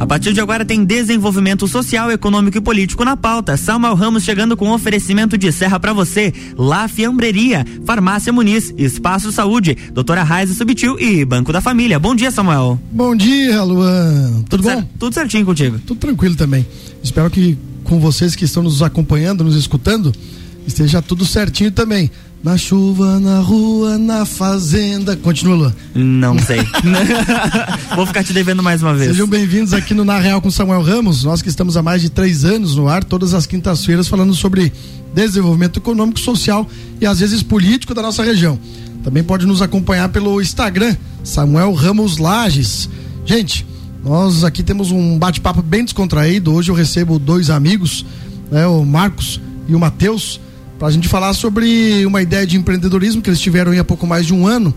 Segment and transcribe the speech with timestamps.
[0.00, 3.56] A partir de agora tem desenvolvimento social, econômico e político na pauta.
[3.56, 6.32] Samuel Ramos chegando com oferecimento de serra para você.
[6.56, 11.98] La Fiambreria, Farmácia Muniz, Espaço Saúde, Doutora Raiz Subtil e Banco da Família.
[11.98, 12.78] Bom dia, Samuel.
[12.92, 14.44] Bom dia, Luan.
[14.48, 14.88] Tudo bom?
[15.00, 15.80] Tudo certinho contigo.
[15.84, 16.64] Tudo tranquilo também.
[17.02, 20.12] Espero que com vocês que estão nos acompanhando, nos escutando,
[20.64, 22.08] esteja tudo certinho também.
[22.42, 25.16] Na chuva, na rua, na fazenda.
[25.16, 25.74] Continua, Luan.
[25.92, 26.58] Não sei.
[27.96, 29.10] Vou ficar te devendo mais uma vez.
[29.10, 31.24] Sejam bem-vindos aqui no Na Real com Samuel Ramos.
[31.24, 34.72] Nós que estamos há mais de três anos no ar, todas as quintas-feiras, falando sobre
[35.12, 36.64] desenvolvimento econômico, social
[37.00, 38.56] e às vezes político da nossa região.
[39.02, 42.88] Também pode nos acompanhar pelo Instagram, Samuel Ramos Lages.
[43.26, 43.66] Gente,
[44.04, 46.54] nós aqui temos um bate-papo bem descontraído.
[46.54, 48.06] Hoje eu recebo dois amigos,
[48.48, 50.40] né, o Marcos e o Matheus
[50.78, 54.26] para a gente falar sobre uma ideia de empreendedorismo que eles tiveram há pouco mais
[54.26, 54.72] de um ano,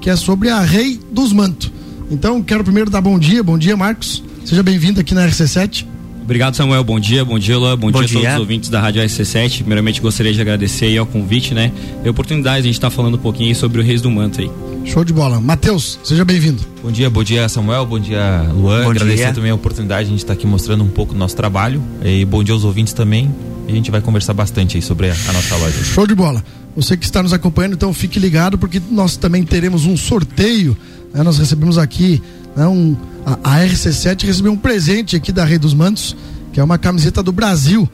[0.00, 1.72] que é sobre a Rei dos Mantos.
[2.10, 3.42] Então, quero primeiro dar bom dia.
[3.42, 4.22] Bom dia, Marcos.
[4.44, 5.86] Seja bem-vindo aqui na RC7.
[6.22, 6.84] Obrigado, Samuel.
[6.84, 7.76] Bom dia, bom dia, Lua.
[7.76, 9.58] Bom, bom dia, dia, a todos os ouvintes da Rádio RC7.
[9.58, 11.72] Primeiramente, gostaria de agradecer aí ao convite, né?
[12.04, 14.10] E a oportunidade de a gente estar tá falando um pouquinho sobre o Reis do
[14.10, 14.50] Manto aí.
[14.84, 15.40] Show de bola.
[15.40, 16.62] Matheus, seja bem-vindo.
[16.82, 17.86] Bom dia, bom dia, Samuel.
[17.86, 18.84] Bom dia, Luan.
[18.84, 19.32] Bom agradecer dia.
[19.32, 21.82] também a oportunidade de a gente estar tá aqui mostrando um pouco do nosso trabalho.
[22.04, 23.32] E bom dia aos ouvintes também
[23.66, 25.84] e a gente vai conversar bastante aí sobre a, a nossa loja.
[25.84, 26.44] Show de bola.
[26.76, 30.76] Você que está nos acompanhando, então fique ligado porque nós também teremos um sorteio.
[31.12, 31.22] Né?
[31.22, 32.22] Nós recebemos aqui
[32.54, 36.16] né, um, a, a, RC7 recebeu um presente aqui da Rei dos Mantos,
[36.52, 37.88] que é uma camiseta do Brasil.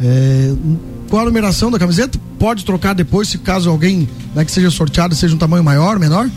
[0.00, 0.54] É,
[1.08, 2.18] qual a numeração da camiseta?
[2.38, 6.30] Pode trocar depois, se caso alguém né, que seja sorteado seja um tamanho maior, menor?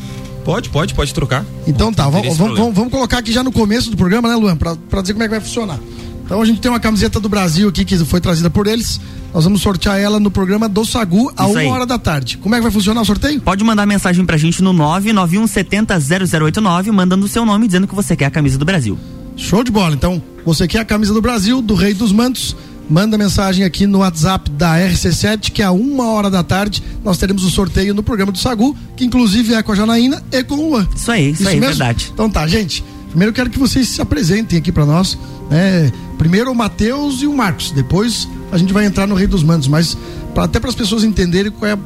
[0.43, 1.45] Pode, pode, pode trocar.
[1.67, 4.55] Então tá, vamos, vamos, vamos, colocar aqui já no começo do programa, né, Luan?
[4.55, 5.79] Para dizer como é que vai funcionar.
[6.25, 8.99] Então a gente tem uma camiseta do Brasil aqui que foi trazida por eles.
[9.33, 11.67] Nós vamos sortear ela no programa do Sagu a Isso uma aí.
[11.67, 12.37] hora da tarde.
[12.37, 13.39] Como é que vai funcionar o sorteio?
[13.41, 18.25] Pode mandar mensagem pra gente no 991700089, mandando o seu nome dizendo que você quer
[18.25, 18.97] a camisa do Brasil.
[19.37, 19.93] Show de bola.
[19.93, 22.55] Então, você quer a camisa do Brasil, do Rei dos Mantos?
[22.89, 27.45] Manda mensagem aqui no WhatsApp da RC7, que a uma hora da tarde nós teremos
[27.45, 30.69] o sorteio no programa do Sagu, que inclusive é com a Janaína e com o
[30.69, 30.85] Luan.
[30.93, 31.77] Isso aí, isso, isso aí, mesmo?
[31.77, 32.11] verdade.
[32.13, 32.83] Então tá, gente.
[33.11, 35.17] Primeiro quero que vocês se apresentem aqui para nós.
[35.49, 35.91] Né?
[36.17, 39.67] Primeiro o Matheus e o Marcos, depois a gente vai entrar no Rei dos Mandos,
[39.67, 39.97] mas
[40.33, 41.77] pra, até para as pessoas entenderem qual é,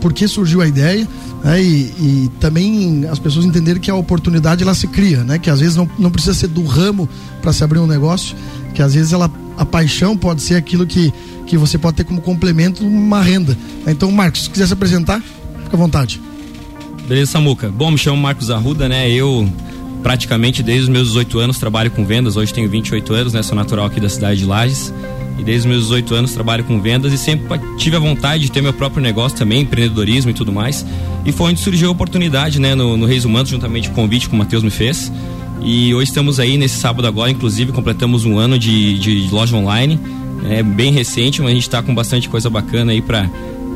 [0.00, 1.06] por que surgiu a ideia.
[1.44, 1.62] Né?
[1.62, 1.66] E,
[1.98, 5.38] e, também as pessoas entenderem que a oportunidade ela se cria, né?
[5.38, 7.08] Que às vezes não, não precisa ser do ramo
[7.40, 8.34] para se abrir um negócio,
[8.74, 11.12] que às vezes ela a paixão pode ser aquilo que,
[11.46, 13.56] que você pode ter como complemento uma renda.
[13.86, 15.22] Então, Marcos, se quiser se apresentar,
[15.64, 16.20] fica à vontade.
[17.08, 17.68] Beleza, Samuca.
[17.68, 19.10] Bom, me chamo Marcos Arruda, né?
[19.10, 19.48] Eu
[20.06, 22.36] praticamente desde os meus 18 anos trabalho com vendas.
[22.36, 23.42] Hoje tenho 28 anos, né?
[23.42, 24.94] Sou natural aqui da cidade de Lages.
[25.36, 28.52] E desde os meus 18 anos trabalho com vendas e sempre tive a vontade de
[28.52, 30.86] ter meu próprio negócio também, empreendedorismo e tudo mais.
[31.24, 32.76] E foi onde surgiu a oportunidade, né?
[32.76, 35.10] No, no Reis Humanos, juntamente com o convite que o Matheus me fez.
[35.60, 39.98] E hoje estamos aí nesse sábado agora, inclusive completamos um ano de, de loja online.
[40.48, 43.28] É bem recente, mas a gente está com bastante coisa bacana aí para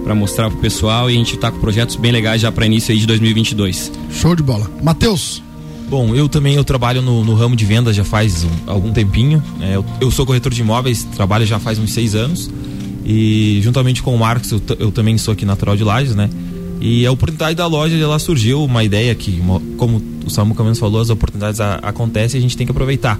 [0.04, 2.92] para mostrar pro pessoal e a gente está com projetos bem legais já para início
[2.92, 3.92] aí de 2022.
[4.10, 4.70] Show de bola.
[4.82, 5.42] Matheus,
[5.90, 9.42] Bom, eu também eu trabalho no, no ramo de vendas já faz um, algum tempinho.
[9.60, 12.48] É, eu, eu, sou corretor de imóveis, trabalho já faz uns seis anos.
[13.04, 16.30] E juntamente com o Marcos, eu, eu também sou aqui natural de Lages, né?
[16.80, 19.42] E a oportunidade da loja, ela surgiu uma ideia que,
[19.76, 23.18] como o Samu Caminhos falou, as oportunidades a, acontecem e a gente tem que aproveitar.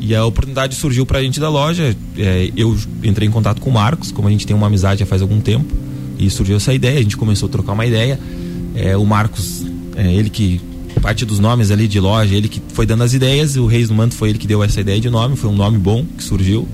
[0.00, 1.94] E a oportunidade surgiu pra gente da loja.
[2.16, 5.06] É, eu entrei em contato com o Marcos, como a gente tem uma amizade já
[5.06, 5.76] faz algum tempo.
[6.18, 8.18] E surgiu essa ideia, a gente começou a trocar uma ideia.
[8.74, 10.58] É, o Marcos, é, ele que
[11.00, 13.94] parte dos nomes ali de loja, ele que foi dando as ideias, o Reis do
[13.94, 16.66] Manto foi ele que deu essa ideia de nome, foi um nome bom que surgiu.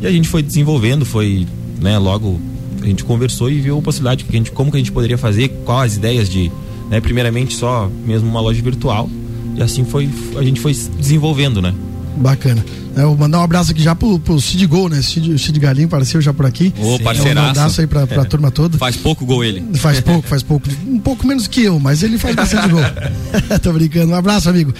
[0.00, 1.46] E a gente foi desenvolvendo, foi,
[1.80, 2.40] né, logo
[2.82, 5.18] a gente conversou e viu a possibilidade que a gente, como que a gente poderia
[5.18, 6.50] fazer, quais as ideias de,
[6.90, 9.08] né, primeiramente só mesmo uma loja virtual.
[9.56, 11.74] E assim foi, a gente foi desenvolvendo, né?
[12.16, 12.64] Bacana.
[12.96, 15.02] É, eu vou mandar um abraço aqui já pro, pro Cid Gol, né?
[15.02, 16.72] Cid, Cid Galinho apareceu já por aqui.
[16.78, 17.46] Ô, parceiraço.
[17.46, 18.24] Um abraço aí pra, pra é.
[18.24, 18.78] turma toda.
[18.78, 19.62] Faz pouco gol ele.
[19.74, 20.68] Faz pouco, faz pouco.
[20.86, 22.80] Um pouco menos que eu, mas ele faz bastante gol.
[23.62, 24.12] Tô brincando.
[24.12, 24.72] Um abraço, amigo.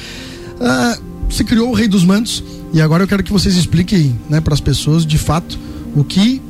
[0.60, 0.98] Ah,
[1.28, 2.42] você criou o Rei dos Mantos
[2.72, 5.58] e agora eu quero que vocês expliquem, né, para as pessoas de fato
[5.94, 6.42] o que,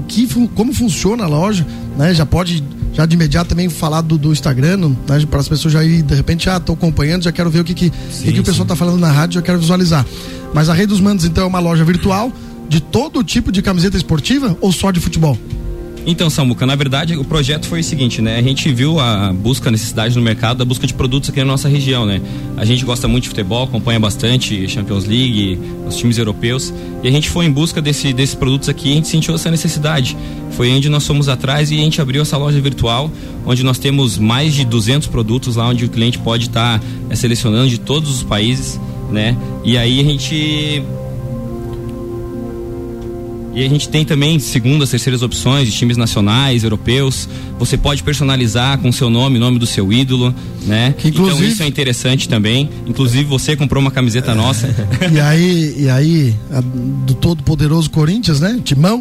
[0.00, 1.66] o que, como funciona a loja,
[1.96, 2.12] né?
[2.12, 2.62] Já pode
[2.92, 4.96] já de imediato também falar do, do Instagram, né,
[5.30, 7.72] para as pessoas já ir, de repente, ah, estou acompanhando, já quero ver o que,
[7.72, 10.04] que, sim, que, que o pessoal está falando na rádio, já quero visualizar.
[10.52, 12.32] Mas a Rei dos Mandos, então, é uma loja virtual
[12.68, 15.38] de todo tipo de camiseta esportiva ou só de futebol?
[16.06, 18.38] Então, Samuca, na verdade o projeto foi o seguinte, né?
[18.38, 21.46] A gente viu a busca, a necessidade no mercado da busca de produtos aqui na
[21.46, 22.20] nossa região, né?
[22.56, 27.10] A gente gosta muito de futebol, acompanha bastante Champions League, os times europeus, e a
[27.10, 30.16] gente foi em busca desse, desses produtos aqui a gente sentiu essa necessidade.
[30.52, 33.10] Foi onde nós fomos atrás e a gente abriu essa loja virtual,
[33.44, 37.14] onde nós temos mais de 200 produtos lá, onde o cliente pode estar tá, é,
[37.14, 38.80] selecionando de todos os países
[39.10, 39.36] né?
[39.64, 40.82] E aí a gente
[43.52, 47.28] e a gente tem também segundas, terceiras opções de times nacionais, europeus.
[47.58, 50.34] Você pode personalizar com seu nome, nome do seu ídolo,
[50.66, 50.94] né?
[51.04, 52.70] então isso é interessante também.
[52.86, 54.68] Inclusive você comprou uma camiseta nossa.
[55.12, 58.60] e aí, e aí a, do todo poderoso Corinthians, né?
[58.62, 59.00] Timão.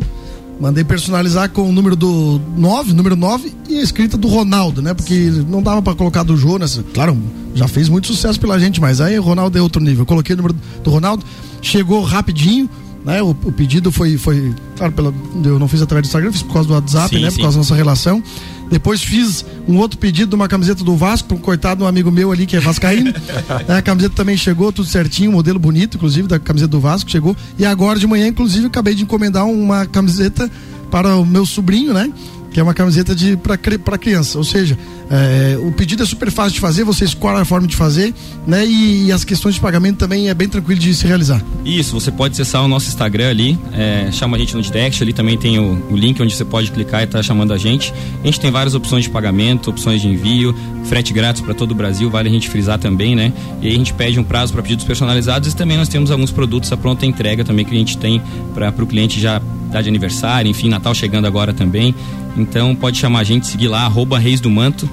[0.60, 4.94] Mandei personalizar com o número do 9, número 9 e a escrita do Ronaldo, né?
[4.94, 6.82] Porque não dava para colocar do Jonas.
[6.94, 7.18] Claro,
[7.56, 10.02] já fez muito sucesso pela gente, mas aí o Ronaldo é outro nível.
[10.02, 11.24] Eu coloquei o número do Ronaldo,
[11.62, 12.70] chegou rapidinho
[13.04, 13.22] né?
[13.22, 15.14] O, o, pedido foi, foi claro, pela,
[15.44, 17.30] eu não fiz através do Instagram, fiz por causa do WhatsApp, sim, né?
[17.30, 17.38] Sim.
[17.38, 18.24] Por causa da nossa relação.
[18.70, 22.12] Depois fiz um outro pedido de uma camiseta do Vasco, para um coitado, um amigo
[22.12, 23.12] meu ali que é vascaíno.
[23.68, 27.10] é, a camiseta também chegou, tudo certinho, um modelo bonito, inclusive, da camiseta do Vasco,
[27.10, 27.36] chegou.
[27.58, 30.50] E agora de manhã, inclusive, acabei de encomendar uma camiseta
[30.92, 32.12] para o meu sobrinho, né?
[32.52, 34.38] Que é uma camiseta de para criança.
[34.38, 34.78] Ou seja,
[35.10, 38.14] é, o pedido é super fácil de fazer, você escolhe a forma de fazer,
[38.46, 38.64] né?
[38.66, 41.44] E, e, as questões de pagamento também é bem tranquilo de se realizar.
[41.66, 45.12] Isso, você pode acessar o nosso Instagram ali, é, chama a gente no direct, ali
[45.12, 47.92] também tem o, o link onde você pode clicar e tá chamando a gente.
[48.22, 51.76] A gente tem várias opções de pagamento, opções de envio, frete grátis para todo o
[51.76, 53.34] Brasil, vale a gente frisar também, né?
[53.62, 56.32] E aí a gente pede um prazo para pedidos personalizados e também nós temos alguns
[56.32, 58.22] produtos à pronta entrega também que a gente tem
[58.54, 59.42] para o cliente já
[59.72, 61.96] dar de aniversário, enfim, Natal chegando agora também.
[62.38, 64.90] Então pode chamar a gente, seguir lá, arroba Reis do Manto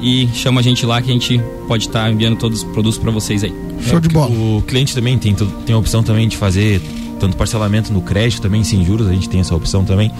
[0.00, 2.98] e chama a gente lá que a gente pode estar tá enviando todos os produtos
[2.98, 3.52] para vocês aí.
[3.88, 4.30] Show de bola.
[4.30, 6.80] O cliente também tem, tem a opção também de fazer
[7.20, 10.10] tanto parcelamento no crédito também sem juros, a gente tem essa opção também.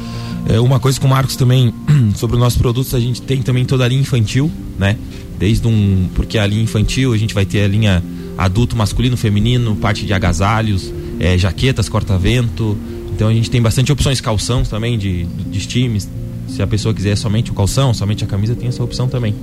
[0.46, 1.72] É, uma coisa com o Marcos também
[2.14, 4.96] sobre os nossos produtos, a gente tem também toda a linha infantil, né?
[5.38, 8.02] Desde um, porque a linha infantil a gente vai ter a linha
[8.36, 12.76] adulto, masculino, feminino, parte de agasalhos, é, jaquetas, corta-vento.
[13.14, 16.08] Então a gente tem bastante opções calção também de, de times.
[16.48, 19.34] Se a pessoa quiser somente o calção, somente a camisa, tem essa opção também.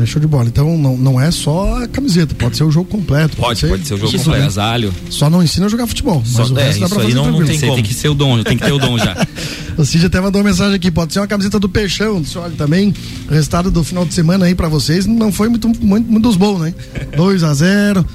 [0.00, 0.46] É show de bola.
[0.46, 3.36] Então não, não é só a camiseta, pode ser o jogo completo.
[3.36, 4.42] Pode, pode ser, pode ser o jogo isso, completo.
[4.42, 4.94] Agasalho.
[5.10, 6.22] Só não ensina a jogar futebol.
[6.24, 8.14] Só, mas o é, resto dá pra fazer não, não tem, tem que ser o
[8.14, 9.26] dom, tem que ter o dom já.
[9.76, 12.22] o Cid até mandou uma mensagem aqui, pode ser uma camiseta do Peixão.
[12.36, 12.94] Olha, também,
[13.28, 16.36] o resultado do final de semana aí pra vocês não foi muito, muito, muito dos
[16.36, 16.74] bons, né?
[17.16, 18.06] 2 a 0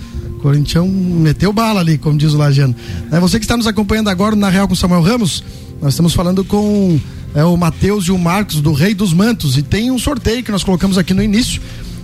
[0.41, 2.75] Corinthians meteu bala ali, como diz o Lajano.
[3.11, 5.41] É, você que está nos acompanhando agora na Real com Samuel Ramos,
[5.81, 6.99] nós estamos falando com
[7.33, 9.57] é, o Matheus e o Marcos do Rei dos Mantos.
[9.57, 11.61] E tem um sorteio que nós colocamos aqui no início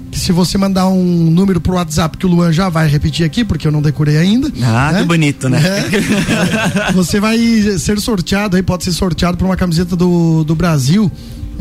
[0.10, 3.46] que se você mandar um número pro WhatsApp que o Luan já vai repetir aqui,
[3.46, 4.52] porque eu não decorei ainda.
[4.64, 5.02] Ah, né?
[5.02, 5.62] que bonito, né?
[5.62, 7.38] É, você vai
[7.78, 11.12] ser sorteado aí, pode ser sorteado por uma camiseta do, do Brasil.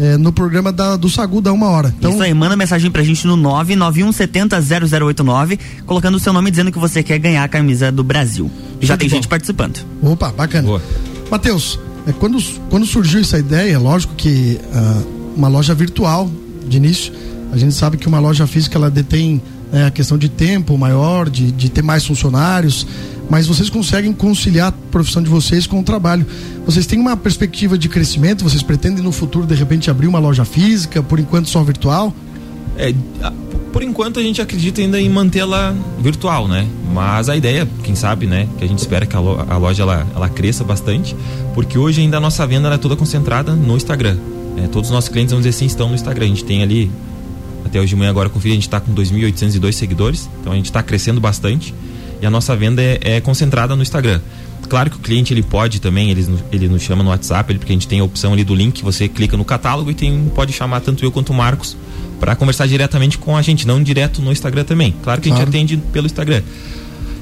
[0.00, 1.92] É, no programa da, do Sagu da uma hora.
[1.98, 6.78] Então, Isso aí, manda mensagem pra gente no 991700089, colocando o seu nome dizendo que
[6.78, 8.48] você quer ganhar a camisa do Brasil.
[8.80, 9.84] Já tem gente participando.
[10.00, 10.80] Opa, bacana.
[11.28, 12.38] Matheus, é, quando,
[12.70, 16.30] quando surgiu essa ideia, lógico que uh, uma loja virtual
[16.66, 17.12] de início,
[17.52, 21.28] a gente sabe que uma loja física ela detém né, a questão de tempo maior,
[21.28, 22.86] de, de ter mais funcionários,
[23.28, 26.26] mas vocês conseguem conciliar a profissão de vocês com o trabalho.
[26.64, 28.42] Vocês têm uma perspectiva de crescimento?
[28.42, 32.14] Vocês pretendem no futuro de repente abrir uma loja física, por enquanto só virtual?
[32.78, 32.94] É,
[33.72, 36.66] por enquanto a gente acredita ainda em mantê-la virtual, né?
[36.92, 38.48] Mas a ideia, quem sabe, né?
[38.58, 39.20] Que a gente espera que a
[39.58, 41.14] loja ela, ela cresça bastante,
[41.54, 44.16] porque hoje ainda a nossa venda é toda concentrada no Instagram.
[44.56, 46.26] É, todos os nossos clientes, vamos dizer assim, estão no Instagram.
[46.26, 46.90] A gente tem ali
[47.64, 50.66] até hoje de manhã agora conferi, a gente está com 2.802 seguidores, então a gente
[50.66, 51.74] está crescendo bastante
[52.20, 54.20] e a nossa venda é, é, concentrada no Instagram.
[54.68, 57.72] Claro que o cliente ele pode também, ele, ele nos chama no WhatsApp, ele, porque
[57.72, 60.52] a gente tem a opção ali do link, você clica no catálogo e tem, pode
[60.52, 61.76] chamar tanto eu quanto o Marcos
[62.18, 64.94] para conversar diretamente com a gente, não direto no Instagram também.
[65.02, 65.50] Claro que a gente claro.
[65.50, 66.42] atende pelo Instagram.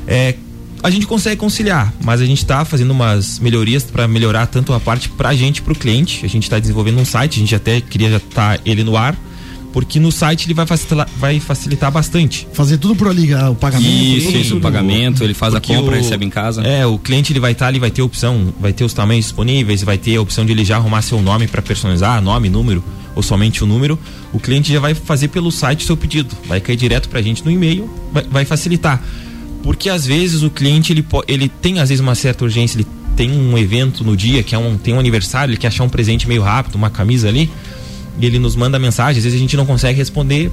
[0.07, 0.35] É,
[0.83, 4.81] a gente consegue conciliar, mas a gente está fazendo umas melhorias para melhorar tanto a
[4.81, 6.25] parte para a gente, para o cliente.
[6.25, 8.97] A gente está desenvolvendo um site, a gente até queria já estar tá ele no
[8.97, 9.17] ar,
[9.77, 12.49] porque no site ele vai facilitar, vai facilitar bastante.
[12.55, 13.93] Fazer tudo por ali, ah, o pagamento.
[13.93, 16.63] Isso, isso o pagamento, ele faz porque a compra, o, recebe em casa.
[16.63, 19.27] É, o cliente ele vai estar tá ali, vai ter opção, vai ter os tamanhos
[19.27, 22.83] disponíveis, vai ter a opção de ele já arrumar seu nome para personalizar, nome, número
[23.15, 23.99] ou somente o número.
[24.33, 27.23] O cliente já vai fazer pelo site o seu pedido, vai cair direto para a
[27.23, 29.05] gente no e-mail, vai, vai facilitar.
[29.63, 33.31] Porque às vezes o cliente ele, ele tem às vezes uma certa urgência, ele tem
[33.31, 36.27] um evento no dia que é um, tem um aniversário, ele quer achar um presente
[36.27, 37.51] meio rápido, uma camisa ali
[38.25, 40.51] ele nos manda mensagem, às vezes a gente não consegue responder,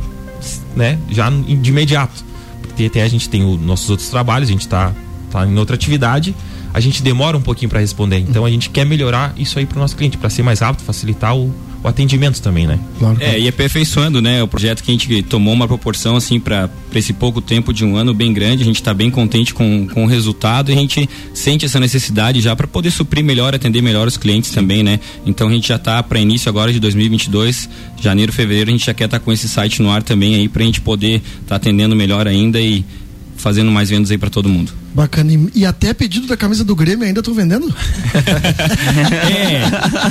[0.76, 2.24] né, já de imediato.
[2.62, 4.94] Porque até a gente tem os nossos outros trabalhos, a gente está
[5.32, 6.36] tá em outra atividade,
[6.74, 8.20] a gente demora um pouquinho para responder.
[8.20, 10.84] Então a gente quer melhorar isso aí para o nosso cliente, para ser mais rápido,
[10.84, 11.54] facilitar o,
[11.84, 12.80] o atendimento também, né?
[12.98, 14.42] Claro, É, e aperfeiçoando, né?
[14.42, 17.98] O projeto que a gente tomou uma proporção, assim, para esse pouco tempo de um
[17.98, 21.10] ano bem grande, a gente está bem contente com, com o resultado e a gente
[21.34, 25.00] sente essa necessidade já para poder suprir melhor, atender melhor os clientes também, né?
[25.26, 27.70] Então a gente já está para início agora de 2022,
[28.02, 30.48] janeiro, fevereiro, a gente já quer estar tá com esse site no ar também aí
[30.48, 32.86] para a gente poder estar tá atendendo melhor ainda e
[33.44, 34.72] fazendo mais vendas aí para todo mundo.
[34.96, 35.34] Bacana.
[35.34, 37.68] E, e, até pedido da camisa do Grêmio ainda estão vendendo?
[39.30, 39.64] é,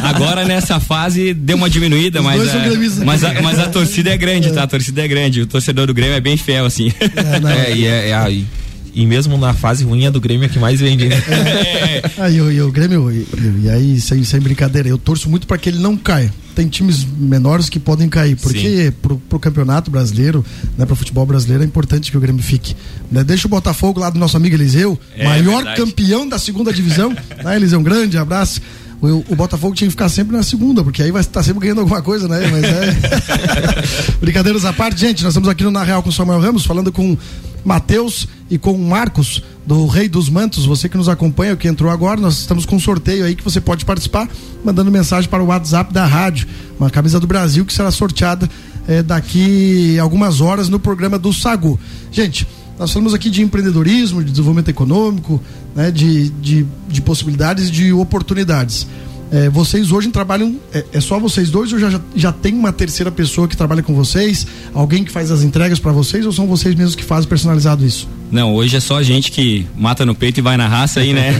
[0.06, 4.52] agora nessa fase deu uma diminuída, mas a, mas, a, mas a torcida é grande,
[4.52, 4.64] tá?
[4.64, 5.40] A torcida é grande.
[5.40, 6.92] O torcedor do Grêmio é bem fiel, assim.
[7.00, 8.46] É, não, é, e é, é aí
[8.94, 11.16] e mesmo na fase ruim é do Grêmio que mais vende, né?
[11.16, 12.02] É.
[12.18, 13.26] aí o, Grêmio, e,
[13.64, 16.30] e, aí, sem, sem brincadeira, eu torço muito para que ele não caia.
[16.54, 20.44] Tem times menores que podem cair, porque pro, pro campeonato brasileiro,
[20.76, 22.76] né, pro futebol brasileiro, é importante que o Grêmio fique.
[23.10, 23.24] Né?
[23.24, 25.80] Deixa o Botafogo lá do nosso amigo Eliseu, é, maior verdade.
[25.80, 27.10] campeão da segunda divisão.
[27.42, 28.60] né, Eliseu, um grande abraço.
[29.00, 31.80] O, o, Botafogo tinha que ficar sempre na segunda, porque aí vai estar sempre ganhando
[31.80, 32.38] alguma coisa, né?
[32.46, 34.16] Mas é.
[34.20, 36.92] Brincadeiras à parte, gente, nós estamos aqui no Na Real com o Samuel Ramos, falando
[36.92, 37.18] com
[37.64, 40.64] Matheus e com o Marcos do Rei dos Mantos.
[40.66, 43.60] Você que nos acompanha, que entrou agora, nós estamos com um sorteio aí que você
[43.60, 44.28] pode participar,
[44.64, 46.46] mandando mensagem para o WhatsApp da rádio.
[46.78, 48.48] Uma camisa do Brasil que será sorteada
[48.86, 51.78] é, daqui algumas horas no programa do Sagu.
[52.10, 52.46] Gente,
[52.78, 55.40] nós falamos aqui de empreendedorismo, de desenvolvimento econômico,
[55.74, 58.86] né, de, de, de possibilidades e de oportunidades.
[59.32, 63.10] É, vocês hoje trabalham, é, é, só vocês dois ou já, já tem uma terceira
[63.10, 64.46] pessoa que trabalha com vocês?
[64.74, 68.06] Alguém que faz as entregas para vocês ou são vocês mesmos que fazem personalizado isso?
[68.30, 71.14] Não, hoje é só a gente que mata no peito e vai na raça aí,
[71.14, 71.32] né?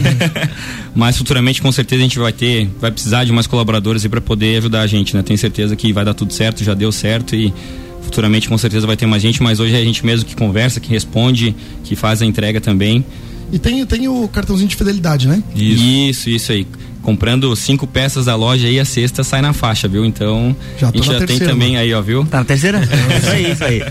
[0.95, 4.21] Mas futuramente com certeza a gente vai ter, vai precisar de mais colaboradores aí para
[4.21, 5.21] poder ajudar a gente, né?
[5.21, 7.53] Tenho certeza que vai dar tudo certo, já deu certo e
[8.01, 10.79] futuramente com certeza vai ter mais gente, mas hoje é a gente mesmo que conversa,
[10.79, 13.05] que responde, que faz a entrega também.
[13.51, 15.43] E tem, tem o cartãozinho de fidelidade, né?
[15.55, 16.65] Isso, isso, isso aí
[17.03, 20.03] comprando cinco peças da loja aí, a sexta sai na faixa, viu?
[20.05, 22.25] Então, já a gente já terceira, tem também aí, ó, viu?
[22.25, 22.81] Tá na terceira?
[23.13, 23.81] É isso aí, isso aí.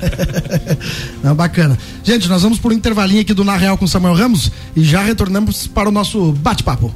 [1.22, 1.78] Não, bacana.
[2.02, 5.02] Gente, nós vamos por um intervalinho aqui do Na Real com Samuel Ramos e já
[5.02, 6.92] retornamos para o nosso bate-papo.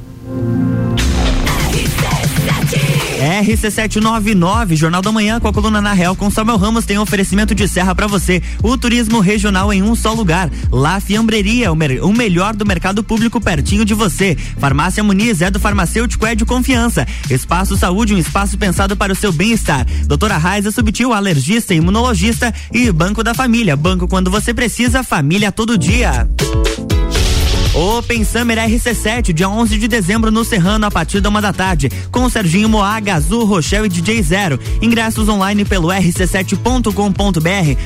[3.17, 7.55] RC799, Jornal da Manhã com a coluna na Real com Samuel Ramos tem um oferecimento
[7.55, 8.41] de serra para você.
[8.61, 10.51] O turismo regional em um só lugar.
[10.71, 14.37] La Fiambreria, o, o melhor do mercado público pertinho de você.
[14.59, 17.07] Farmácia Muniz é do farmacêutico é de confiança.
[17.29, 19.85] Espaço Saúde, um espaço pensado para o seu bem-estar.
[20.05, 23.75] Doutora Raiza Subtil, alergista e imunologista e Banco da Família.
[23.75, 26.29] Banco quando você precisa, família todo dia.
[27.77, 31.91] Open Summer RC7, dia 11 de dezembro no Serrano, a partir da uma da tarde,
[32.11, 34.59] com Serginho Moaga, Azul, Rochelle e DJ Zero.
[34.81, 36.91] Ingressos online pelo rc7.com.br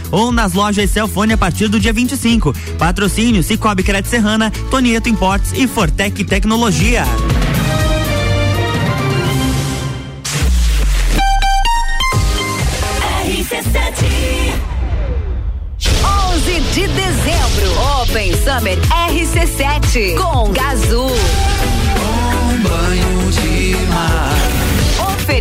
[0.09, 2.55] ou nas lojas Celfone a partir do dia 25.
[2.79, 7.03] Patrocínio Cicobi Cred Serrana, Tonieto Importes e Fortec Tecnologia.
[18.11, 18.77] Open Summer
[19.07, 21.50] RC7 com Gazul.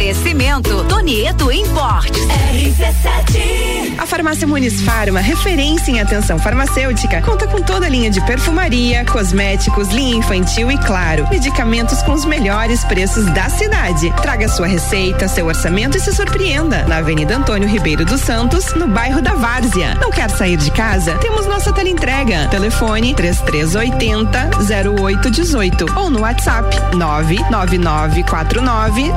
[0.01, 2.25] Oferecimento Tonieto Importes.
[2.25, 3.99] RC7.
[3.99, 9.05] A Farmácia Muniz Farma, referência em atenção farmacêutica, conta com toda a linha de perfumaria,
[9.05, 14.11] cosméticos, linha infantil e, claro, medicamentos com os melhores preços da cidade.
[14.23, 16.83] Traga sua receita, seu orçamento e se surpreenda.
[16.85, 19.99] Na Avenida Antônio Ribeiro dos Santos, no bairro da Várzea.
[20.01, 21.19] Não quer sair de casa?
[21.19, 22.49] Temos nossa teleentrega.
[22.49, 24.51] Telefone 3380
[24.97, 29.13] 0818 ou no WhatsApp 99949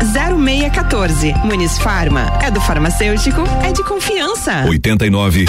[0.74, 1.34] 0614.
[1.46, 2.40] Muniz Farma.
[2.42, 4.66] É do farmacêutico, é de confiança.
[4.66, 5.48] 89.9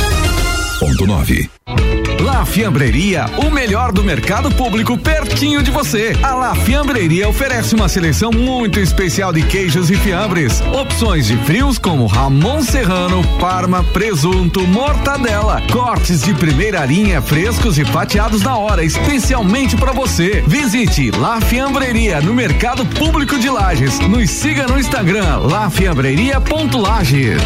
[2.24, 6.16] La Fiambreria, o melhor do mercado público pertinho de você.
[6.22, 10.62] A La Fiambreria oferece uma seleção muito especial de queijos e fiambres.
[10.72, 15.60] Opções de frios como Ramon Serrano, Parma, presunto, mortadela.
[15.70, 20.42] Cortes de primeira linha, frescos e fatiados na hora, especialmente para você.
[20.46, 24.00] Visite La Fiambreria no Mercado Público de Lages.
[24.00, 27.42] Nos siga no Instagram, lafiambreria.lages.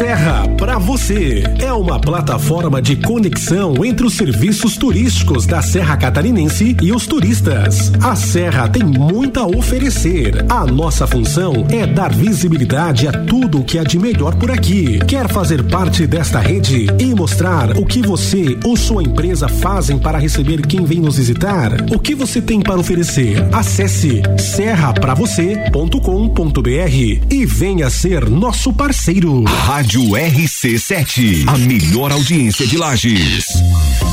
[0.00, 6.74] Serra para você é uma plataforma de conexão entre os serviços turísticos da Serra Catarinense
[6.80, 7.92] e os turistas.
[8.02, 10.42] A Serra tem muito a oferecer.
[10.48, 14.98] A nossa função é dar visibilidade a tudo o que há de melhor por aqui.
[15.00, 20.16] Quer fazer parte desta rede e mostrar o que você ou sua empresa fazem para
[20.16, 21.72] receber quem vem nos visitar?
[21.94, 23.46] O que você tem para oferecer?
[23.52, 29.44] Acesse serrapravocê.com.br e venha ser nosso parceiro.
[29.44, 33.44] Rádio RC7, a melhor audiência de Lages.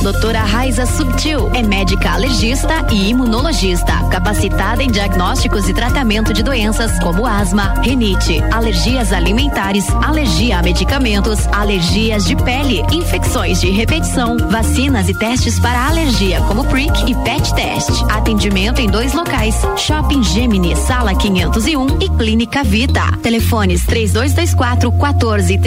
[0.01, 6.97] Doutora Raiza Subtil é médica alergista e imunologista, capacitada em diagnósticos e tratamento de doenças
[6.99, 15.09] como asma, rinite, alergias alimentares, alergia a medicamentos, alergias de pele, infecções de repetição, vacinas
[15.09, 17.91] e testes para alergia como PRIC e PET Test.
[18.09, 23.15] Atendimento em dois locais: Shopping Gemini, Sala 501 e Clínica Vita.
[23.21, 25.66] Telefones 3224 14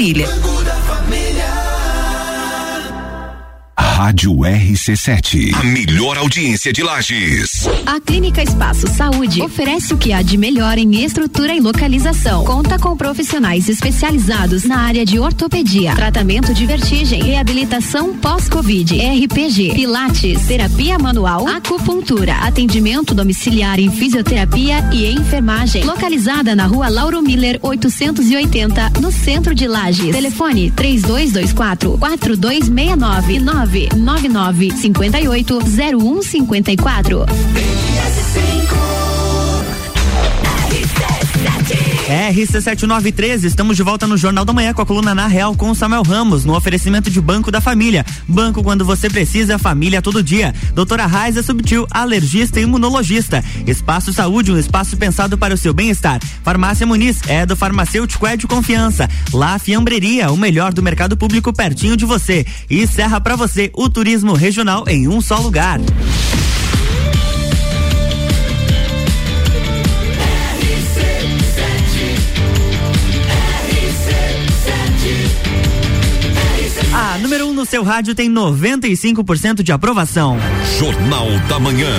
[0.00, 0.26] Família.
[4.02, 5.52] Rádio RC7.
[5.54, 7.68] A melhor audiência de Lages.
[7.84, 12.42] A Clínica Espaço Saúde oferece o que há de melhor em estrutura e localização.
[12.42, 20.46] Conta com profissionais especializados na área de ortopedia, tratamento de vertigem, reabilitação pós-Covid, RPG, pilates,
[20.46, 25.84] terapia manual, acupuntura, atendimento domiciliar em fisioterapia e enfermagem.
[25.84, 30.10] Localizada na rua Lauro Miller 880, no centro de Lages.
[30.10, 37.26] Telefone 3224 4269 9 99 58 01
[42.10, 42.20] 54.
[42.30, 46.02] RC7913, estamos de volta no Jornal da Manhã com a coluna Na Real com Samuel
[46.02, 48.04] Ramos, no oferecimento de Banco da Família.
[48.26, 50.52] Banco quando você precisa, família todo dia.
[50.74, 53.44] Doutora Raiza Subtil, alergista e imunologista.
[53.64, 56.20] Espaço Saúde, um espaço pensado para o seu bem-estar.
[56.42, 59.08] Farmácia Muniz, é do farmacêutico é de confiança.
[59.32, 62.44] La Fiambreria, o melhor do mercado público pertinho de você.
[62.68, 65.78] E Serra para você, o turismo regional em um só lugar.
[77.20, 80.38] Número 1 um no seu rádio tem 95% de aprovação.
[80.78, 81.90] Jornal da Manhã.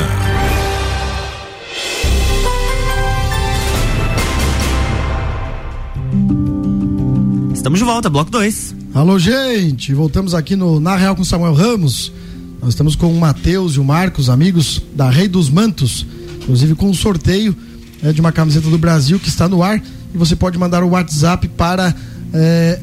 [7.53, 8.75] Estamos de volta, bloco 2.
[8.93, 12.11] Alô, gente, voltamos aqui no Na Real com Samuel Ramos.
[12.59, 16.05] Nós estamos com o Matheus e o Marcos, amigos da Rei dos Mantos,
[16.41, 17.55] inclusive com um sorteio
[18.01, 19.81] né, de uma camiseta do Brasil que está no ar.
[20.13, 21.95] E você pode mandar o WhatsApp para
[22.33, 22.79] eh,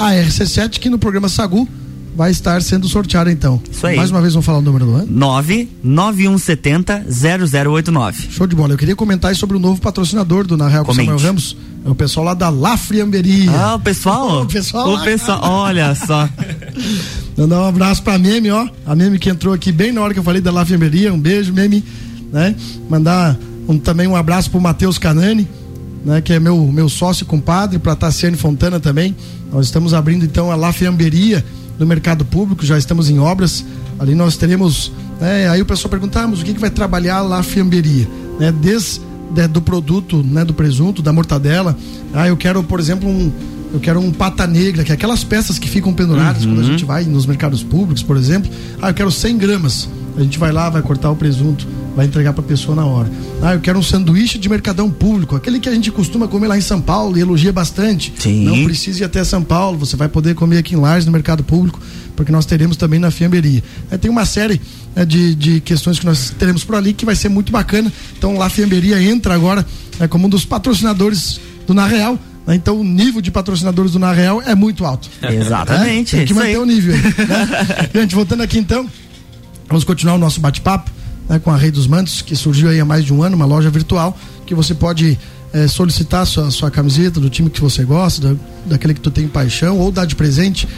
[0.00, 1.68] a RC7, que no programa Sagu
[2.16, 3.60] vai estar sendo sorteada então.
[3.70, 3.96] Isso aí.
[3.96, 5.06] Mais uma vez vamos falar o número do ano?
[5.10, 8.28] 99170 0089.
[8.30, 8.74] Show de bola.
[8.74, 10.92] Eu queria comentar sobre o novo patrocinador do Na Real com.
[10.94, 11.56] Samuel Ramos.
[11.84, 13.50] É o pessoal lá da La Friamberia.
[13.50, 14.42] Ah, o pessoal?
[14.42, 16.28] O pessoal O lá, pessoal, olha só.
[17.38, 18.68] Mandar um abraço pra Meme, ó.
[18.84, 21.12] A Meme que entrou aqui bem na hora que eu falei da La Fiamberia.
[21.14, 21.82] Um beijo, Meme.
[22.32, 22.54] Né?
[22.88, 23.36] Mandar
[23.68, 25.48] um- também um abraço pro Matheus Canani,
[26.04, 26.20] né?
[26.20, 29.14] Que é meu, meu sócio compadre, pra Tassiane Fontana também.
[29.52, 31.44] Nós estamos abrindo então a La Fiamberia
[31.78, 33.64] no mercado público, já estamos em obras.
[33.98, 34.92] Ali nós teremos.
[35.20, 38.08] né, aí o pessoal pergunta, ah, mas o que, que vai trabalhar a La Fiamberia?
[38.38, 38.52] Né?
[38.52, 39.00] Desde
[39.34, 41.76] né, do produto, né, do presunto, da mortadela.
[42.12, 43.30] Ah, eu quero, por exemplo, um,
[43.72, 46.84] eu quero um pata negra, que é aquelas peças que ficam penduradas quando a gente
[46.84, 48.50] vai nos mercados públicos, por exemplo.
[48.80, 49.88] Ah, eu quero 100 gramas.
[50.20, 53.10] A gente vai lá, vai cortar o presunto, vai entregar para a pessoa na hora.
[53.42, 56.58] Ah, eu quero um sanduíche de mercadão público, aquele que a gente costuma comer lá
[56.58, 58.12] em São Paulo e elogia bastante.
[58.18, 58.44] Sim.
[58.44, 61.42] Não precisa ir até São Paulo, você vai poder comer aqui em Lages no mercado
[61.42, 61.80] público,
[62.14, 63.62] porque nós teremos também na Fiamberia.
[63.90, 64.60] É, tem uma série
[64.94, 67.90] né, de, de questões que nós teremos por ali que vai ser muito bacana.
[68.18, 69.64] Então lá a Fiamberia entra agora
[69.98, 72.18] né, como um dos patrocinadores do Na Real.
[72.46, 72.54] né?
[72.54, 75.08] Então o nível de patrocinadores do Na Real é muito alto.
[75.22, 76.14] Exatamente.
[76.14, 76.94] É, tem que manter o nível.
[76.94, 77.88] aí, né?
[78.00, 78.86] Gente, voltando aqui então,
[79.70, 80.90] vamos continuar o nosso bate-papo
[81.28, 83.46] né, com a Rei dos Mantos, que surgiu aí há mais de um ano, uma
[83.46, 85.16] loja virtual, que você pode
[85.52, 89.28] eh, solicitar sua, sua camiseta do time que você gosta, da, daquele que tu tem
[89.28, 90.68] paixão, ou dar de presente.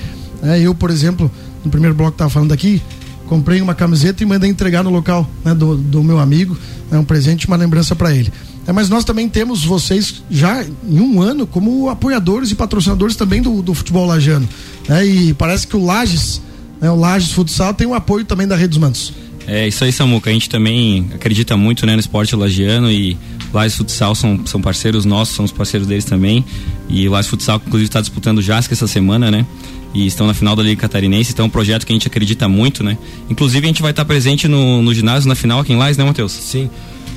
[0.42, 0.61] né?
[0.61, 1.31] eu, por exemplo,
[1.64, 2.83] no primeiro bloco que estava falando aqui,
[3.26, 6.57] comprei uma camiseta e mandei entregar no local né, do, do meu amigo,
[6.90, 8.31] né, um presente, uma lembrança para ele.
[8.66, 13.40] É, mas nós também temos vocês já em um ano como apoiadores e patrocinadores também
[13.40, 14.46] do, do futebol lajano.
[14.87, 15.05] né?
[15.07, 16.42] e parece que o Lages,
[16.83, 19.12] né, o Lages Futsal tem o apoio também da Rede dos Mantos.
[19.47, 20.29] É isso aí, Samuca.
[20.31, 23.16] A gente também acredita muito né, no esporte lagiano e
[23.53, 26.45] Lages Futsal são, são parceiros nossos, somos parceiros deles também.
[26.88, 29.45] E o Lages Futsal, inclusive, está disputando o Jasca essa semana, né?
[29.95, 32.49] E estão na final da Liga Catarinense, então é um projeto que a gente acredita
[32.49, 32.97] muito, né?
[33.29, 36.05] Inclusive, a gente vai estar presente no, no ginásio na final aqui em Lages, né,
[36.05, 36.33] Matheus?
[36.33, 36.71] Sim.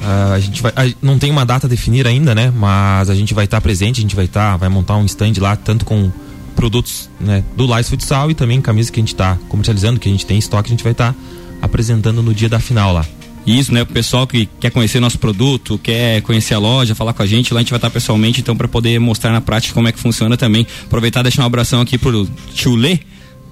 [0.03, 2.51] Ah, a gente vai, a- não tem uma data a definir ainda, né?
[2.53, 5.55] Mas a gente vai estar presente, a gente vai estar, vai montar um stand lá,
[5.55, 6.11] tanto com
[6.55, 10.11] produtos né, do Lice Futsal e também camisas que a gente está comercializando, que a
[10.11, 11.15] gente tem em estoque, a gente vai estar
[11.61, 13.05] apresentando no dia da final lá.
[13.45, 13.83] Isso, né?
[13.83, 17.53] O pessoal que quer conhecer nosso produto, quer conhecer a loja, falar com a gente,
[17.53, 19.99] lá a gente vai estar pessoalmente, então, para poder mostrar na prática como é que
[19.99, 20.65] funciona também.
[20.85, 22.99] Aproveitar e deixar um abração aqui pro tio Lê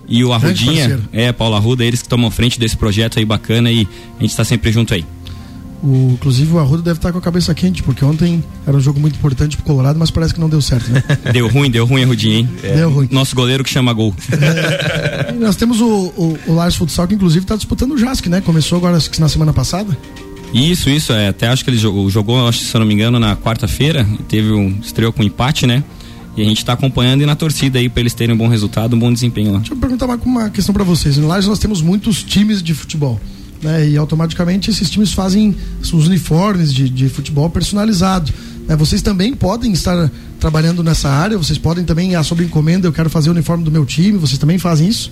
[0.08, 1.00] e o Arrudinha.
[1.12, 3.88] É, Paulo Arruda, eles que tomam frente desse projeto aí bacana e
[4.18, 5.06] a gente está sempre junto aí.
[5.84, 9.02] O, inclusive o Arruda deve estar com a cabeça quente, porque ontem era um jogo
[9.02, 11.04] muito importante pro Colorado, mas parece que não deu certo, né?
[11.34, 12.50] deu ruim, deu ruim, Rudinho, hein?
[12.64, 13.10] É, deu ruim.
[13.12, 14.16] Nosso goleiro que chama gol.
[14.32, 18.40] É, nós temos o, o, o Lars Futsal, que inclusive está disputando o JASC, né?
[18.40, 19.98] Começou agora na semana passada.
[20.54, 21.28] Isso, isso, é.
[21.28, 24.08] Até acho que ele jogou, jogou acho, se eu não me engano, na quarta-feira.
[24.30, 25.84] Teve um estreou com empate, né?
[26.38, 28.96] E a gente está acompanhando e na torcida aí para eles terem um bom resultado,
[28.96, 29.58] um bom desempenho lá.
[29.60, 31.18] Deixa eu perguntar uma, uma questão para vocês.
[31.18, 33.20] Em Lages nós temos muitos times de futebol
[33.64, 33.88] né?
[33.90, 38.32] E automaticamente esses times fazem os uniformes de, de futebol personalizados.
[38.68, 38.76] Né?
[38.76, 43.10] Vocês também podem estar trabalhando nessa área, vocês podem também, ah, sobre encomenda, eu quero
[43.10, 45.12] fazer o uniforme do meu time, vocês também fazem isso?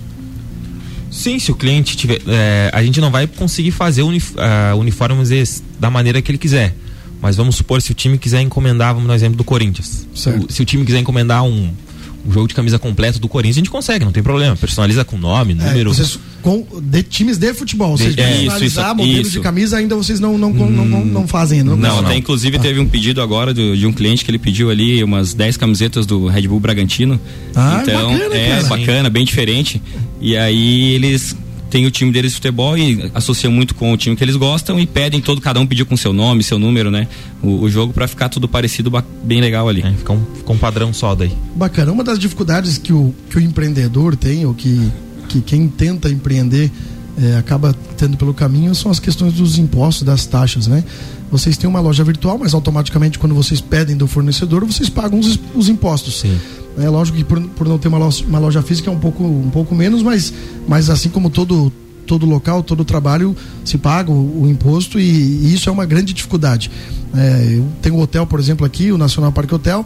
[1.10, 2.22] Sim, se o cliente tiver.
[2.26, 6.74] É, a gente não vai conseguir fazer unif, uh, uniformes da maneira que ele quiser.
[7.20, 10.06] Mas vamos supor, se o time quiser encomendar, vamos no exemplo do Corinthians.
[10.12, 11.70] O, se o time quiser encomendar um,
[12.26, 14.56] um jogo de camisa completo do Corinthians, a gente consegue, não tem problema.
[14.56, 15.92] Personaliza com nome, é, número.
[15.92, 19.30] Vocês, com, de times de futebol, vocês é, personalizar isso, modelo isso.
[19.30, 22.56] de camisa ainda vocês não, não, hum, não, não, não, fazem Não, não, até inclusive
[22.56, 22.60] ah.
[22.60, 26.06] teve um pedido agora do, de um cliente que ele pediu ali umas 10 camisetas
[26.06, 27.20] do Red Bull Bragantino.
[27.54, 28.62] Ah, então, bacana, é cara.
[28.64, 29.82] bacana, bem diferente.
[30.20, 31.36] E aí eles
[31.72, 34.78] tem o time deles de futebol e associam muito com o time que eles gostam
[34.78, 37.08] e pedem todo cada um pediu com seu nome, seu número, né?
[37.42, 38.92] O, o jogo para ficar tudo parecido,
[39.24, 39.80] bem legal ali.
[39.80, 41.32] É, fica um, fica um padrão só daí.
[41.56, 41.90] Bacana.
[41.90, 44.92] Uma das dificuldades que o, que o empreendedor tem, ou que,
[45.30, 46.70] que quem tenta empreender
[47.16, 50.84] é, acaba tendo pelo caminho, são as questões dos impostos, das taxas, né?
[51.30, 55.40] Vocês têm uma loja virtual, mas automaticamente quando vocês pedem do fornecedor, vocês pagam os,
[55.54, 56.20] os impostos.
[56.20, 56.38] Sim.
[56.78, 59.22] É lógico que por, por não ter uma loja, uma loja física é um pouco,
[59.24, 60.32] um pouco menos, mas,
[60.66, 61.72] mas assim como todo,
[62.06, 66.12] todo local, todo trabalho, se paga o, o imposto e, e, isso é uma grande
[66.12, 66.70] dificuldade.
[67.14, 69.84] É, eu tenho um hotel, por exemplo, aqui, o Nacional Parque Hotel,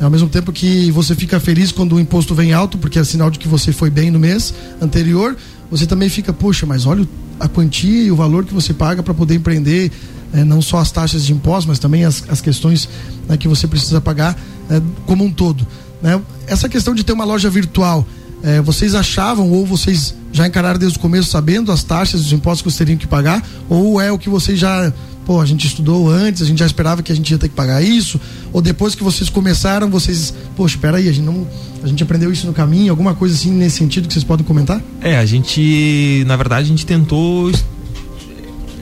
[0.00, 3.30] ao mesmo tempo que você fica feliz quando o imposto vem alto, porque é sinal
[3.30, 5.36] de que você foi bem no mês anterior,
[5.70, 7.06] você também fica, poxa, mas olha
[7.38, 9.90] a quantia e o valor que você paga para poder empreender,
[10.32, 12.88] é, não só as taxas de impostos, mas também as, as questões
[13.28, 14.36] né, que você precisa pagar
[14.68, 15.66] é, como um todo.
[16.04, 16.20] Né?
[16.46, 18.06] Essa questão de ter uma loja virtual,
[18.42, 22.60] é, vocês achavam ou vocês já encararam desde o começo sabendo as taxas, os impostos
[22.60, 23.42] que vocês teriam que pagar?
[23.70, 24.92] Ou é o que vocês já,
[25.24, 27.54] pô, a gente estudou antes, a gente já esperava que a gente ia ter que
[27.54, 28.20] pagar isso?
[28.52, 31.48] Ou depois que vocês começaram, vocês, poxa, espera aí, a gente não,
[31.82, 34.82] a gente aprendeu isso no caminho, alguma coisa assim nesse sentido que vocês podem comentar?
[35.00, 37.50] É, a gente, na verdade, a gente tentou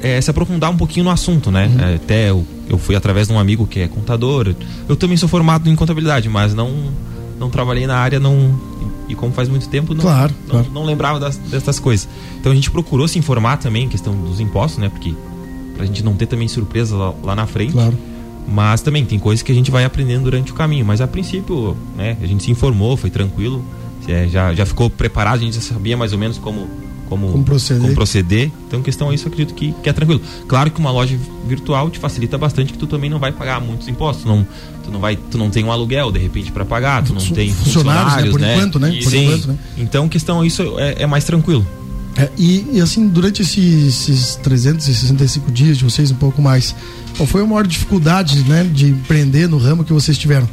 [0.02, 1.70] é, se aprofundar um pouquinho no assunto, né?
[1.72, 1.85] Uhum.
[1.85, 4.52] É, até eu, eu fui através de um amigo que é contador.
[4.88, 7.12] Eu também sou formado em contabilidade, mas não
[7.42, 8.55] não trabalhei na área, não.
[9.09, 10.68] E como faz muito tempo, não, claro, não, claro.
[10.72, 12.09] não, lembrava das, dessas coisas.
[12.40, 14.88] Então a gente procurou se informar também questão dos impostos, né?
[14.88, 15.14] Porque
[15.76, 17.72] pra gente não ter também surpresa lá, lá na frente.
[17.72, 17.98] Claro.
[18.46, 20.85] Mas também tem coisas que a gente vai aprendendo durante o caminho.
[20.85, 23.64] Mas a princípio, né, a gente se informou, foi tranquilo.
[24.09, 26.68] É, já, já ficou preparado, a gente já sabia mais ou menos como
[27.12, 27.83] como, como, proceder.
[27.83, 28.51] como proceder.
[28.66, 30.20] Então, questão é isso, acredito que, que é tranquilo.
[30.48, 33.87] Claro que uma loja virtual te facilita bastante, que tu também não vai pagar muitos
[33.87, 34.25] impostos.
[34.25, 34.46] Não,
[34.83, 37.53] tu não vai, tu não tem um aluguel de repente para pagar, tu não tem
[37.53, 38.31] funcionários, funcionários né?
[38.31, 38.55] Por né?
[38.55, 39.01] enquanto, né?
[39.03, 39.25] Por Sim.
[39.25, 39.59] enquanto, né?
[39.77, 41.66] Então, questão isso é, é mais tranquilo.
[42.16, 46.75] É, e, e, assim, durante esses, esses 365 dias de vocês, um pouco mais,
[47.16, 50.48] qual foi a maior dificuldade, né, de empreender no ramo que vocês tiveram?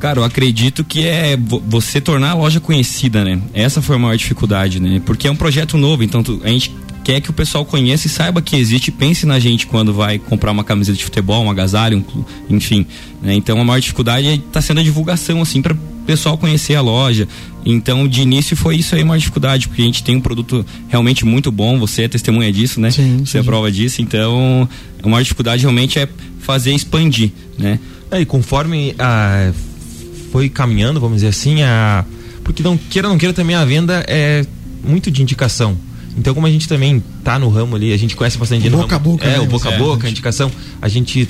[0.00, 3.38] Cara, eu acredito que é você tornar a loja conhecida, né?
[3.52, 5.00] Essa foi a maior dificuldade, né?
[5.04, 8.10] Porque é um projeto novo, então tu, a gente quer que o pessoal conheça e
[8.10, 11.98] saiba que existe, pense na gente quando vai comprar uma camiseta de futebol, um agasalho,
[11.98, 12.86] um, enfim.
[13.20, 13.34] Né?
[13.34, 17.28] Então a maior dificuldade está sendo a divulgação, assim, para o pessoal conhecer a loja.
[17.62, 20.64] Então, de início foi isso aí a maior dificuldade, porque a gente tem um produto
[20.88, 22.90] realmente muito bom, você é testemunha disso, né?
[22.90, 24.66] Sim, você é prova disso, então
[25.02, 26.08] a maior dificuldade realmente é
[26.38, 27.78] fazer expandir, né?
[28.10, 29.52] É, e conforme a
[30.30, 32.04] foi caminhando, vamos dizer assim, a
[32.42, 34.44] porque não queira não queira também a venda é
[34.82, 35.76] muito de indicação.
[36.16, 38.96] Então, como a gente também tá no ramo ali, a gente conhece bastante gente boca
[38.96, 39.40] a boca, é, né?
[39.40, 40.50] o boca a boca, a indicação,
[40.82, 41.28] a gente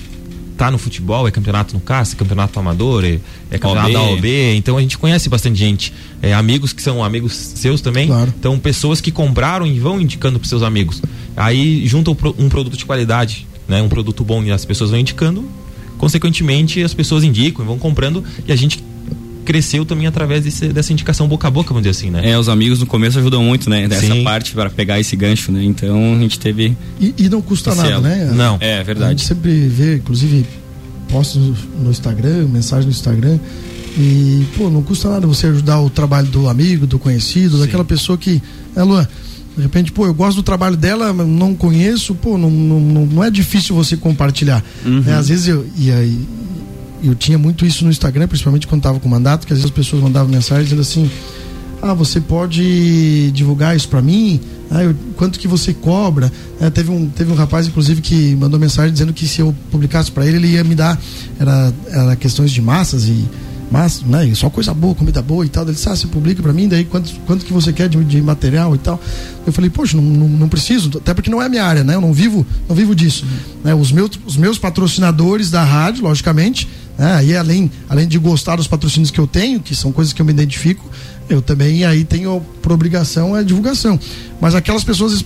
[0.56, 3.18] tá no futebol, é campeonato no CAS, é campeonato amador, é,
[3.50, 3.92] é campeonato OB.
[3.94, 5.92] da OB, então a gente conhece bastante gente.
[6.20, 8.08] É, amigos que são amigos seus também.
[8.08, 8.32] Claro.
[8.38, 11.00] Então, pessoas que compraram e vão indicando para seus amigos.
[11.36, 13.80] Aí juntam um produto de qualidade, né?
[13.80, 15.48] Um produto bom e as pessoas vão indicando,
[15.96, 18.82] consequentemente as pessoas indicam, vão comprando e a gente
[19.50, 22.30] cresceu também através desse, dessa indicação boca a boca, vamos dizer assim, né?
[22.30, 23.88] É, os amigos no começo ajudam muito, né?
[23.88, 24.22] Dessa Sim.
[24.22, 25.64] parte para pegar esse gancho, né?
[25.64, 26.76] Então a gente teve.
[27.00, 28.30] E, e não custa nada, né?
[28.32, 28.58] Não.
[28.60, 29.06] É, verdade.
[29.06, 30.46] A gente sempre vê, inclusive,
[31.08, 33.40] postos no Instagram, mensagem no Instagram.
[33.98, 37.62] E, pô, não custa nada você ajudar o trabalho do amigo, do conhecido, Sim.
[37.64, 38.40] daquela pessoa que.
[38.76, 39.04] É, Luan,
[39.56, 43.30] de repente, pô, eu gosto do trabalho dela, não conheço, pô, não, não, não é
[43.32, 44.62] difícil você compartilhar.
[44.86, 45.02] Uhum.
[45.04, 45.66] É, às vezes eu.
[45.76, 46.24] E aí,
[47.02, 49.76] eu tinha muito isso no Instagram, principalmente quando estava com mandato, que às vezes as
[49.76, 51.10] pessoas mandavam mensagem dizendo assim:
[51.82, 54.40] ah, você pode divulgar isso para mim?
[54.70, 56.30] Ah, eu, quanto que você cobra?
[56.60, 60.10] É, teve, um, teve um rapaz, inclusive, que mandou mensagem dizendo que se eu publicasse
[60.10, 61.00] para ele, ele ia me dar,
[61.38, 63.24] era, era questões de massas e
[63.70, 65.62] mas, né, só coisa boa, comida boa e tal.
[65.62, 68.20] Ele disse, ah, você publica para mim, daí quanto, quanto que você quer de, de
[68.20, 69.00] material e tal.
[69.46, 71.94] Eu falei, poxa, não, não, não, preciso, até porque não é minha área, né?
[71.94, 73.24] Eu não vivo, não vivo disso.
[73.24, 73.60] Uhum.
[73.64, 76.68] Né, os, meus, os meus patrocinadores da rádio, logicamente,
[77.00, 80.20] né, aí além, além de gostar dos patrocínios que eu tenho, que são coisas que
[80.20, 80.84] eu me identifico,
[81.30, 83.98] eu também aí tenho por obrigação a divulgação.
[84.38, 85.24] Mas aquelas pessoas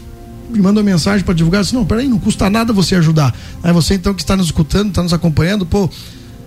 [0.49, 3.35] me mandam mensagem para divulgar, assim, não, peraí, não custa nada você ajudar.
[3.61, 5.91] Aí você então que está nos escutando, está nos acompanhando, pô,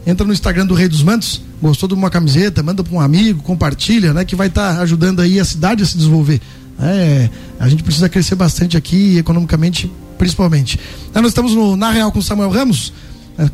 [0.06, 3.44] entra no Instagram do Rei dos Mantos, gostou de uma camiseta, manda para um amigo,
[3.44, 4.24] compartilha, né?
[4.24, 6.40] Que vai estar tá ajudando aí a cidade a se desenvolver.
[6.80, 10.80] É, a gente precisa crescer bastante aqui, economicamente, principalmente.
[11.14, 12.94] Nós estamos no Na Real com Samuel Ramos,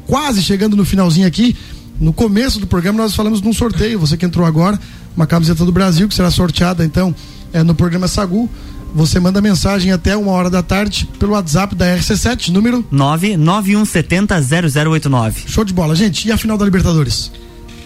[0.07, 1.55] quase chegando no finalzinho aqui.
[1.99, 4.79] No começo do programa nós falamos de um sorteio, você que entrou agora,
[5.15, 7.13] uma camiseta do Brasil que será sorteada então
[7.51, 8.49] é, no programa Sagu.
[8.95, 15.33] Você manda mensagem até uma hora da tarde pelo WhatsApp da RC7, número 991700089.
[15.47, 16.27] Show de bola, gente.
[16.27, 17.31] E a final da Libertadores?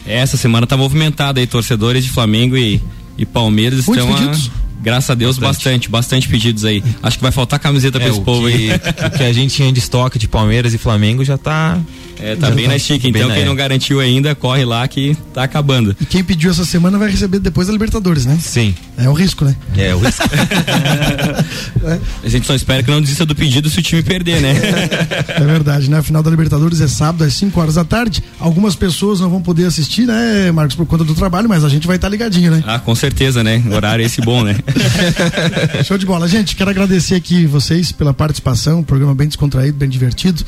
[0.06, 2.82] Essa semana tá movimentada aí, torcedores de Flamengo e,
[3.18, 4.18] e Palmeiras Muitos estão.
[4.18, 4.50] Pedidos?
[4.50, 5.90] A Graças a Deus, bastante.
[5.90, 6.82] bastante, bastante, pedidos aí.
[7.04, 8.70] Acho que vai faltar camiseta é, pra esse povo que, aí.
[9.06, 11.78] O que a gente tinha de estoque de Palmeiras e Flamengo já tá.
[12.20, 13.08] É, tá bem tá na chique.
[13.08, 15.96] Então, quem não garantiu ainda, corre lá que tá acabando.
[16.00, 18.38] E quem pediu essa semana vai receber depois da Libertadores, né?
[18.42, 18.76] Sim.
[18.98, 19.56] É o risco, né?
[19.78, 20.24] É o risco.
[21.84, 22.00] é.
[22.26, 24.54] A gente só espera que não desista do pedido se o time perder, né?
[25.28, 26.00] é verdade, né?
[26.00, 28.24] A final da Libertadores é sábado às 5 horas da tarde.
[28.40, 31.88] Algumas pessoas não vão poder assistir, né, Marcos, por conta do trabalho, mas a gente
[31.88, 32.64] vai estar tá ligadinho, né?
[32.66, 33.64] Ah, com certeza, né?
[33.72, 34.56] Horário esse bom, né?
[35.86, 36.28] Show de bola.
[36.28, 40.44] Gente, quero agradecer aqui vocês pela participação, um programa bem descontraído, bem divertido.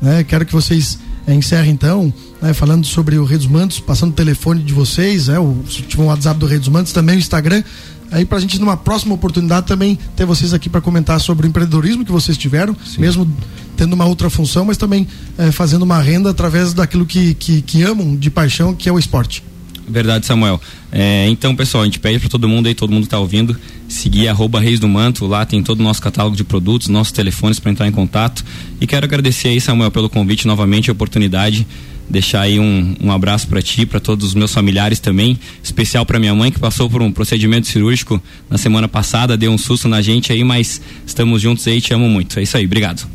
[0.00, 0.24] Né?
[0.24, 2.52] Quero que vocês é, encerrem então, né?
[2.52, 5.38] falando sobre o Rei dos Mantos, passando o telefone de vocês, né?
[5.38, 7.62] o, se tiver um WhatsApp do Rei dos Mantos, também o Instagram.
[8.10, 12.04] Aí pra gente, numa próxima oportunidade, também ter vocês aqui para comentar sobre o empreendedorismo
[12.04, 13.00] que vocês tiveram, Sim.
[13.00, 13.28] mesmo
[13.76, 15.06] tendo uma outra função, mas também
[15.36, 18.98] é, fazendo uma renda através daquilo que, que, que amam de paixão, que é o
[18.98, 19.42] esporte.
[19.88, 20.60] Verdade, Samuel.
[20.90, 23.56] É, então, pessoal, a gente pede para todo mundo aí, todo mundo está ouvindo,
[23.88, 27.58] seguir arroba Reis do Manto, lá tem todo o nosso catálogo de produtos, nossos telefones
[27.58, 28.44] para entrar em contato.
[28.80, 31.66] E quero agradecer aí, Samuel, pelo convite novamente, a oportunidade.
[32.08, 36.18] Deixar aí um, um abraço para ti, para todos os meus familiares também, especial para
[36.18, 40.02] minha mãe que passou por um procedimento cirúrgico na semana passada, deu um susto na
[40.02, 42.38] gente aí, mas estamos juntos aí, te amo muito.
[42.38, 43.08] É isso aí, obrigado.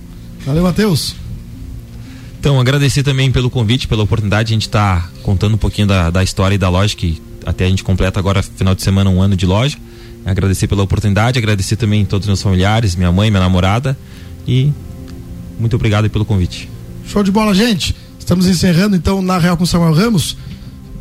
[0.43, 1.15] Valeu, Matheus.
[2.39, 4.53] Então, agradecer também pelo convite, pela oportunidade.
[4.53, 7.69] A gente está contando um pouquinho da, da história e da loja, que até a
[7.69, 9.77] gente completa agora, final de semana, um ano de loja.
[10.25, 13.97] Agradecer pela oportunidade, agradecer também todos os meus familiares, minha mãe, minha namorada.
[14.47, 14.71] E
[15.59, 16.69] muito obrigado pelo convite.
[17.05, 17.93] Show de bola, gente.
[18.17, 20.37] Estamos encerrando então na Real com Samuel Ramos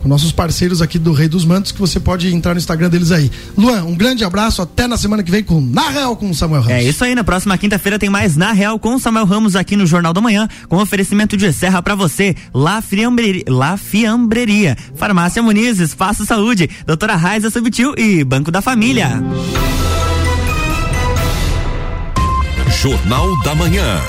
[0.03, 3.11] com nossos parceiros aqui do Rei dos Mantos, que você pode entrar no Instagram deles
[3.11, 3.31] aí.
[3.57, 6.77] Luan, um grande abraço, até na semana que vem com Na Real com Samuel Ramos.
[6.77, 9.87] É isso aí, na próxima quinta-feira tem mais Na Real com Samuel Ramos aqui no
[9.87, 15.79] Jornal da Manhã, com oferecimento de serra para você, La Fiambreria, La Fiambreria, Farmácia Muniz,
[15.79, 19.23] Espaço Saúde, Doutora Raiza Subtil e Banco da Família.
[22.81, 24.01] Jornal da Manhã.